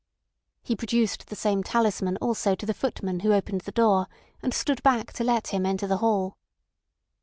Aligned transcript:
He 0.63 0.75
produced 0.75 1.27
the 1.27 1.35
same 1.35 1.61
talisman 1.61 2.17
also 2.17 2.55
to 2.55 2.65
the 2.65 2.73
footman 2.73 3.19
who 3.19 3.31
opened 3.33 3.61
the 3.61 3.71
door, 3.71 4.07
and 4.41 4.51
stood 4.51 4.81
back 4.81 5.13
to 5.13 5.23
let 5.23 5.49
him 5.49 5.63
enter 5.63 5.85
the 5.85 5.97
hall. 5.97 6.37